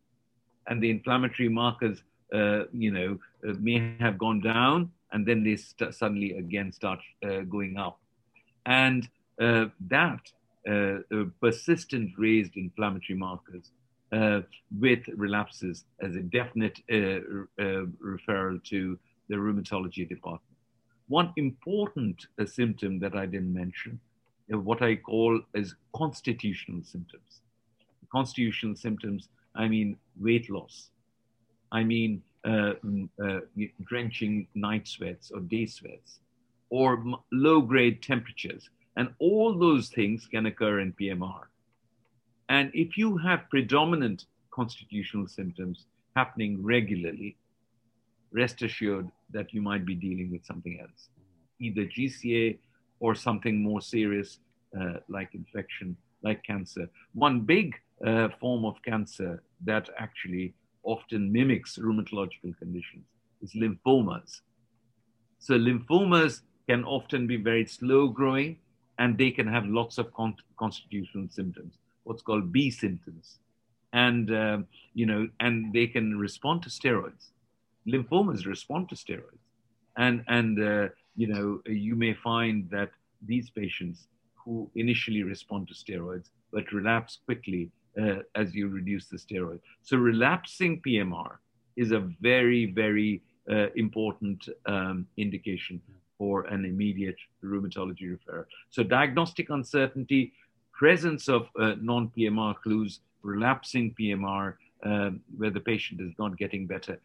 [0.66, 2.02] And the inflammatory markers,
[2.34, 3.18] uh, you know,
[3.48, 7.98] uh, may have gone down and then they st- suddenly again start uh, going up.
[8.66, 9.08] And
[9.40, 10.20] uh, that
[11.40, 13.70] persistent raised inflammatory markers
[14.78, 18.98] with relapses as a definite referral to
[19.30, 20.47] the rheumatology department.
[21.08, 23.98] One important symptom that I didn't mention
[24.48, 27.40] what I call as constitutional symptoms.
[28.10, 30.90] Constitutional symptoms, I mean weight loss.
[31.72, 33.40] I mean uh, mm, uh,
[33.84, 36.20] drenching night sweats or day sweats
[36.70, 38.70] or low grade temperatures.
[38.96, 41.42] And all those things can occur in PMR.
[42.48, 45.86] And if you have predominant constitutional symptoms
[46.16, 47.36] happening regularly,
[48.32, 51.08] rest assured that you might be dealing with something else,
[51.60, 52.58] either GCA
[53.00, 54.40] or something more serious
[54.78, 56.88] uh, like infection, like cancer.
[57.14, 57.74] One big
[58.04, 63.04] uh, form of cancer that actually often mimics rheumatological conditions
[63.42, 64.40] is lymphomas.
[65.38, 68.58] So, lymphomas can often be very slow growing
[68.98, 71.74] and they can have lots of con- constitutional symptoms,
[72.04, 73.38] what's called B symptoms.
[73.92, 74.58] And, uh,
[74.94, 77.30] you know, and they can respond to steroids.
[77.86, 79.44] Lymphomas respond to steroids.
[79.96, 82.90] And, and uh, you know, you may find that
[83.26, 87.70] these patients who initially respond to steroids but relapse quickly
[88.00, 89.60] uh, as you reduce the steroid.
[89.82, 91.36] So relapsing PMR
[91.76, 95.80] is a very, very uh, important um, indication
[96.16, 98.44] for an immediate rheumatology referral.
[98.70, 100.32] So diagnostic uncertainty,
[100.72, 104.54] presence of uh, non-PMR clues, relapsing PMR,
[104.84, 107.00] um, where the patient is not getting better.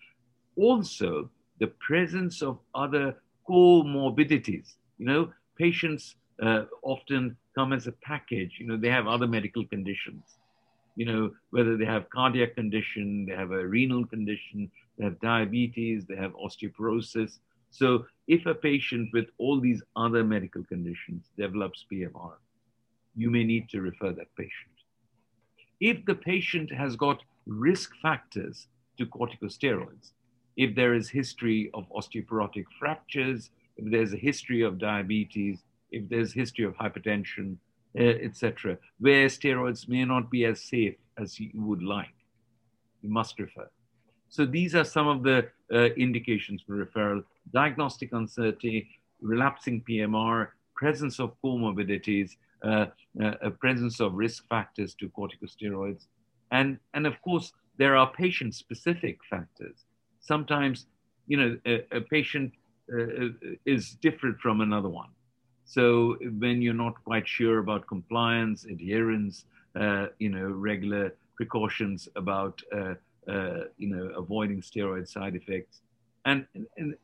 [0.55, 1.29] Also,
[1.59, 3.15] the presence of other
[3.49, 4.75] comorbidities.
[4.97, 8.57] You know, patients uh, often come as a package.
[8.59, 10.23] You know, they have other medical conditions.
[10.95, 16.05] You know, whether they have cardiac condition, they have a renal condition, they have diabetes,
[16.05, 17.39] they have osteoporosis.
[17.71, 22.33] So if a patient with all these other medical conditions develops PMR,
[23.15, 24.75] you may need to refer that patient.
[25.79, 30.11] If the patient has got risk factors to corticosteroids,
[30.57, 36.33] if there is history of osteoporotic fractures, if there's a history of diabetes, if there's
[36.33, 37.57] history of hypertension,
[37.99, 42.15] uh, etc., where steroids may not be as safe as you would like.
[43.01, 43.69] You must refer.
[44.29, 47.23] So these are some of the uh, indications for referral:
[47.53, 48.89] diagnostic uncertainty,
[49.21, 52.31] relapsing PMR, presence of comorbidities,
[52.63, 52.87] uh,
[53.23, 56.07] uh, presence of risk factors to corticosteroids,
[56.51, 59.85] and and of course there are patient-specific factors.
[60.23, 60.87] Sometimes,
[61.27, 62.53] you know, a, a patient
[62.91, 63.29] uh,
[63.65, 65.09] is different from another one.
[65.65, 69.45] So when you're not quite sure about compliance, adherence,
[69.79, 72.95] uh, you know, regular precautions about, uh,
[73.29, 75.81] uh, you know, avoiding steroid side effects,
[76.25, 76.45] and,
[76.77, 76.95] and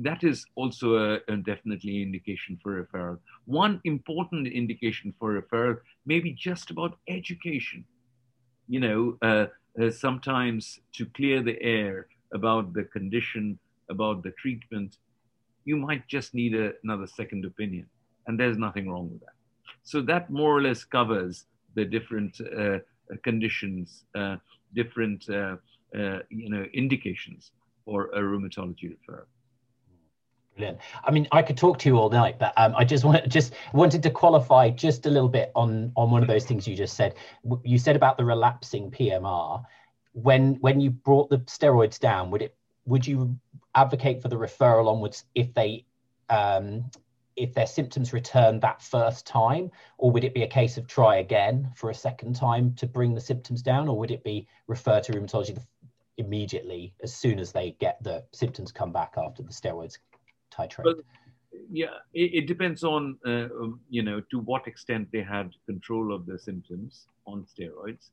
[0.00, 3.18] that is also a, a, definitely indication for referral.
[3.46, 7.84] One important indication for referral may be just about education.
[8.68, 9.46] You know, uh,
[9.80, 13.58] uh, sometimes to clear the air about the condition,
[13.90, 14.98] about the treatment,
[15.64, 17.86] you might just need a, another second opinion
[18.26, 19.34] and there's nothing wrong with that.
[19.82, 22.78] So that more or less covers the different uh,
[23.22, 24.36] conditions, uh,
[24.74, 25.56] different uh,
[25.96, 27.52] uh, you know indications
[27.84, 29.26] for a rheumatology referral.
[30.56, 30.78] Brilliant.
[31.04, 33.54] I mean, I could talk to you all night, but um, I just wanted just
[33.72, 36.96] wanted to qualify just a little bit on on one of those things you just
[36.96, 37.14] said.
[37.62, 39.64] You said about the relapsing PMR.
[40.14, 42.56] When when you brought the steroids down, would it
[42.86, 43.38] would you
[43.74, 45.84] advocate for the referral onwards if they
[46.30, 46.90] um,
[47.36, 51.16] if their symptoms return that first time, or would it be a case of try
[51.16, 55.00] again for a second time to bring the symptoms down, or would it be refer
[55.00, 55.58] to rheumatology
[56.16, 59.98] immediately as soon as they get the symptoms come back after the steroids
[60.52, 61.02] titrate?
[61.70, 63.48] Yeah, it, it, depends on uh,
[63.88, 68.10] you know to what extent they had control of their symptoms on steroids,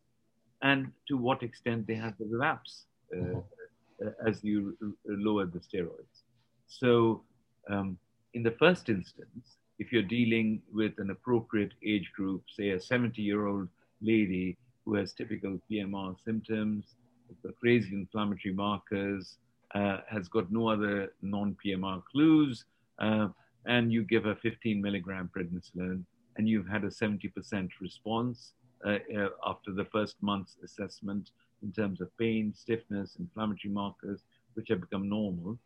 [0.62, 4.08] and to what extent they have the relapse uh, mm-hmm.
[4.08, 6.24] uh, as you lower the steroids.
[6.68, 7.24] So.
[7.70, 7.98] Um,
[8.34, 13.22] in the first instance, if you're dealing with an appropriate age group, say a 70
[13.22, 13.68] year old
[14.02, 16.96] lady who has typical PMR symptoms,
[17.44, 19.38] the crazy inflammatory markers,
[19.76, 22.66] uh, has got no other non PMR clues,
[23.00, 23.30] uh,
[23.66, 26.04] and you give her 15 milligram prednisolone,
[26.38, 28.54] and you've had a 70% response
[28.86, 31.32] uh, uh, after the first month's assessment
[31.64, 34.22] in terms of pain, stiffness, inflammatory markers,
[34.54, 35.58] which have become normal.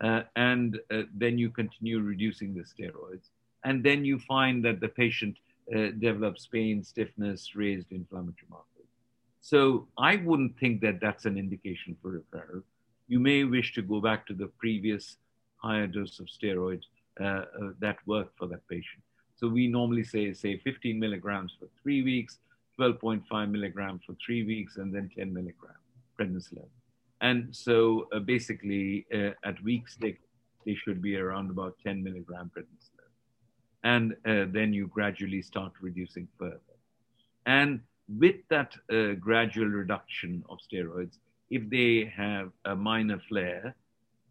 [0.00, 3.30] Uh, and uh, then you continue reducing the steroids.
[3.64, 5.36] And then you find that the patient
[5.74, 8.68] uh, develops pain, stiffness, raised inflammatory markers.
[9.40, 12.62] So I wouldn't think that that's an indication for referral.
[13.08, 15.16] You may wish to go back to the previous
[15.56, 16.82] higher dose of steroid
[17.20, 17.44] uh,
[17.78, 19.02] that worked for that patient.
[19.36, 22.38] So we normally say, say 15 milligrams for three weeks,
[22.78, 25.76] 12.5 milligram for three weeks, and then 10 milligram
[26.18, 26.68] prednisolone.
[27.20, 30.18] And so uh, basically uh, at week six,
[30.66, 33.12] they should be around about 10 milligram prednisolone.
[33.84, 36.60] And uh, then you gradually start reducing further.
[37.46, 41.18] And with that uh, gradual reduction of steroids,
[41.50, 43.74] if they have a minor flare,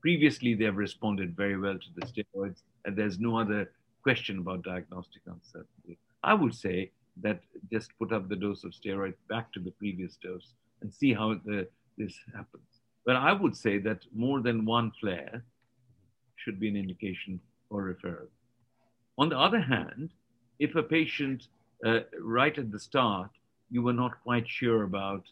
[0.01, 3.71] previously they have responded very well to the steroids, and there's no other
[4.01, 5.97] question about diagnostic uncertainty.
[6.23, 6.91] I would say
[7.21, 7.41] that
[7.71, 11.35] just put up the dose of steroids back to the previous dose and see how
[11.45, 12.63] the, this happens.
[13.05, 15.43] But I would say that more than one flare
[16.35, 17.39] should be an indication
[17.69, 18.27] for referral.
[19.17, 20.09] On the other hand,
[20.59, 21.47] if a patient
[21.85, 23.29] uh, right at the start
[23.73, 25.23] you were not quite sure about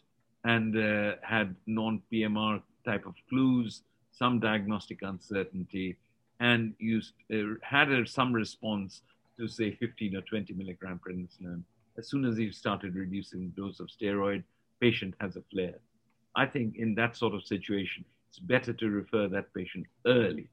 [0.44, 5.96] and uh, had non PMR type of clues, some diagnostic uncertainty,
[6.40, 7.00] and you
[7.32, 9.02] uh, had a, some response
[9.38, 11.62] to, say, 15 or 20 milligram prednisolone.
[11.98, 14.42] As soon as you've started reducing the dose of steroid,
[14.80, 15.78] patient has a flare.
[16.34, 20.48] I think in that sort of situation, it's better to refer that patient early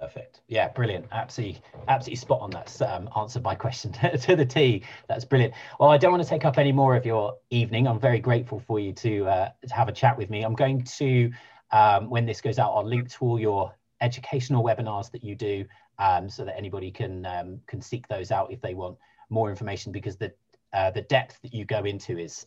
[0.00, 0.42] Perfect.
[0.46, 1.06] Yeah, brilliant.
[1.10, 2.50] Absolutely, absolutely spot on.
[2.50, 4.82] That's um, answered my question to, to, the T.
[5.08, 5.54] That's brilliant.
[5.80, 7.88] Well, I don't want to take up any more of your evening.
[7.88, 10.44] I'm very grateful for you to uh, to have a chat with me.
[10.44, 11.32] I'm going to,
[11.72, 15.64] um, when this goes out, I'll link to all your educational webinars that you do,
[15.98, 18.98] um, so that anybody can um, can seek those out if they want
[19.30, 19.92] more information.
[19.92, 20.32] Because the
[20.72, 22.46] uh, the depth that you go into is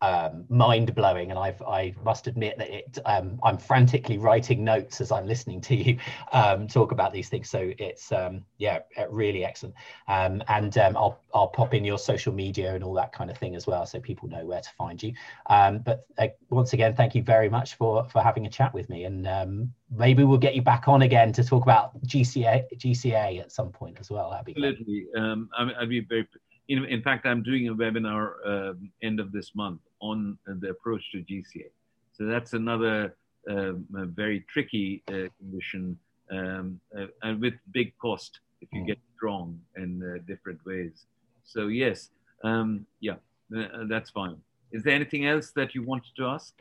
[0.00, 5.00] um, mind blowing, and I've I must admit that it um, I'm frantically writing notes
[5.00, 5.98] as I'm listening to you
[6.32, 7.50] um, talk about these things.
[7.50, 8.80] So it's um, yeah
[9.10, 9.74] really excellent,
[10.06, 13.38] um, and um, I'll I'll pop in your social media and all that kind of
[13.38, 15.12] thing as well, so people know where to find you.
[15.48, 19.04] but uh, once again, thank you very much for for having a chat with me,
[19.04, 23.70] and maybe we'll get you back on again to talk about GCA GCA at some
[23.70, 24.30] point as well.
[24.30, 25.06] That'd be absolutely.
[25.16, 26.28] I mean, I'd be very
[26.68, 31.02] in, in fact, I'm doing a webinar uh, end of this month on the approach
[31.12, 31.70] to GCA.
[32.12, 33.16] So that's another
[33.48, 35.98] um, very tricky uh, condition
[36.30, 38.86] um, uh, and with big cost if you mm.
[38.86, 41.06] get it wrong in uh, different ways.
[41.44, 42.10] So yes,
[42.44, 43.14] um, yeah,
[43.56, 44.36] uh, that's fine.
[44.72, 46.54] Is there anything else that you wanted to ask?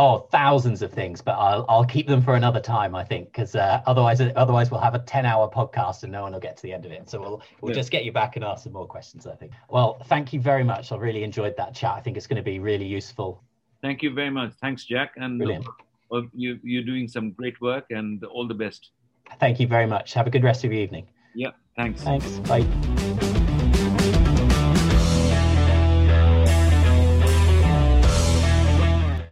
[0.00, 2.94] Oh, thousands of things, but I'll I'll keep them for another time.
[2.94, 6.32] I think because uh, otherwise otherwise we'll have a ten hour podcast and no one
[6.32, 7.10] will get to the end of it.
[7.10, 7.80] So we'll we'll yeah.
[7.80, 9.26] just get you back and ask some more questions.
[9.26, 9.50] I think.
[9.68, 10.92] Well, thank you very much.
[10.92, 11.94] I really enjoyed that chat.
[11.94, 13.42] I think it's going to be really useful.
[13.82, 14.52] Thank you very much.
[14.60, 15.14] Thanks, Jack.
[15.16, 18.90] And uh, you you're doing some great work and all the best.
[19.40, 20.14] Thank you very much.
[20.14, 21.08] Have a good rest of your evening.
[21.34, 21.50] Yeah.
[21.76, 22.02] Thanks.
[22.02, 22.38] Thanks.
[22.48, 22.87] Bye.